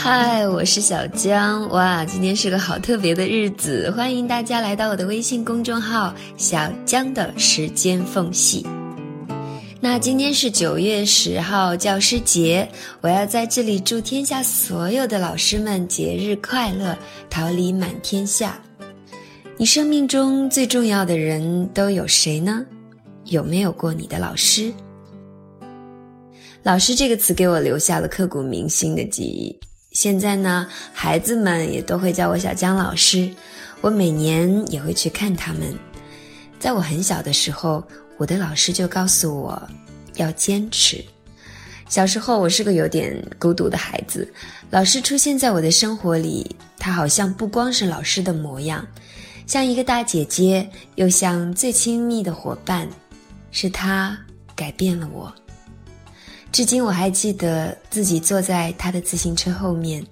[0.00, 2.04] 嗨，我是小江哇！
[2.04, 8.64] 今天是个好特别的日子，欢迎大家来到我的微信公众号“小江的时间缝隙”。
[9.82, 12.66] 那今天是九月十号，教师节，
[13.00, 16.96] 我要在这里祝天下所有的老师们节日快乐，
[17.28, 18.56] 桃李满天下。
[19.56, 22.64] 你生命中最重要的人都有谁呢？
[23.24, 24.72] 有没有过你的老师？
[26.62, 29.58] 老师这个词给我留下了刻骨铭心的记忆。
[29.98, 33.28] 现在呢，孩子们也都会叫我小江老师。
[33.80, 35.76] 我每年也会去看他们。
[36.60, 37.82] 在我很小的时候，
[38.16, 39.60] 我的老师就告诉我
[40.14, 41.04] 要坚持。
[41.88, 44.32] 小时候我是个有点孤独的孩子，
[44.70, 48.86] 老师出现在我的生活里，他好像不光是老师的模样，
[49.48, 52.88] 像一个大姐姐，又像最亲密的伙伴。
[53.50, 54.16] 是他
[54.54, 55.34] 改变了我。
[56.50, 60.04] 至今我还记得自己坐在他的自行车后面，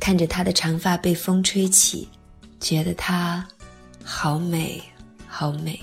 [0.00, 2.08] 看着他的长发被风吹起，
[2.60, 3.46] 觉得他
[4.02, 4.82] 好美，
[5.26, 5.78] 好美。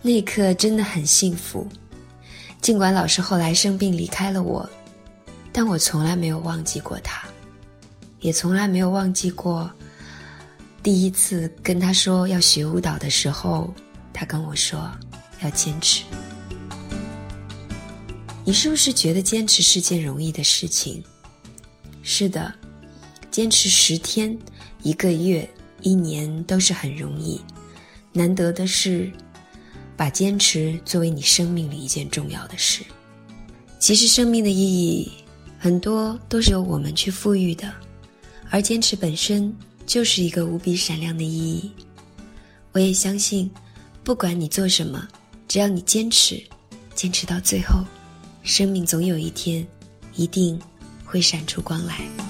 [0.00, 1.66] 那一刻真的很幸福。
[2.62, 4.68] 尽管老师后来生病离开了我，
[5.52, 7.28] 但我从来没有忘记过他，
[8.20, 9.70] 也从来没有忘记过
[10.82, 13.72] 第一次跟他说要学舞蹈的时候，
[14.12, 14.90] 他跟我说
[15.42, 16.04] 要坚持。
[18.50, 21.00] 你是不是觉得坚持是件容易的事情？
[22.02, 22.52] 是的，
[23.30, 24.36] 坚持十天、
[24.82, 25.48] 一个月、
[25.82, 27.40] 一年都是很容易。
[28.12, 29.08] 难得的是，
[29.96, 32.82] 把坚持作为你生命里一件重要的事。
[33.78, 35.12] 其实，生命的意义
[35.56, 37.72] 很多都是由我们去赋予的，
[38.50, 39.56] 而坚持本身
[39.86, 41.70] 就是一个无比闪亮的意义。
[42.72, 43.48] 我也相信，
[44.02, 45.06] 不管你做什么，
[45.46, 46.42] 只要你坚持，
[46.96, 47.84] 坚持到最后。
[48.42, 49.66] 生命总有一天，
[50.14, 50.58] 一定
[51.04, 52.29] 会闪出光来。